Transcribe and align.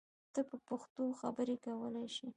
ته 0.33 0.41
په 0.49 0.55
پښتو 0.67 1.03
خبری 1.21 1.55
کولای 1.65 2.07
شی! 2.15 2.29